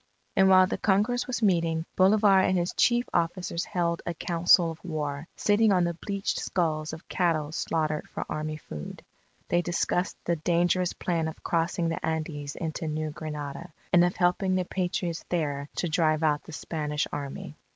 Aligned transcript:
And 0.35 0.49
while 0.49 0.65
the 0.65 0.79
Congress 0.79 1.27
was 1.27 1.43
meeting, 1.43 1.85
Bolivar 1.95 2.39
and 2.39 2.57
his 2.57 2.73
chief 2.73 3.07
officers 3.13 3.65
held 3.65 4.01
a 4.03 4.15
council 4.15 4.71
of 4.71 4.83
war, 4.83 5.27
sitting 5.35 5.71
on 5.71 5.95
bleached 6.01 6.39
skulls 6.39 6.91
of 6.91 7.07
cattle 7.07 7.51
slaughtered 7.51 8.09
for 8.09 8.25
army 8.27 8.57
food. 8.57 9.03
They 9.49 9.61
discussed 9.61 10.17
the 10.25 10.37
dangerous 10.37 10.93
plan 10.93 11.27
of 11.27 11.43
crossing 11.43 11.89
the 11.89 12.03
Andes 12.03 12.55
into 12.55 12.87
New 12.87 13.11
Granada, 13.11 13.71
and 13.93 14.03
of 14.03 14.15
helping 14.15 14.55
the 14.55 14.65
Patriots 14.65 15.23
there 15.29 15.69
to 15.75 15.87
drive 15.87 16.23
out 16.23 16.45
the 16.45 16.51
Spanish 16.51 17.05
Army. 17.13 17.55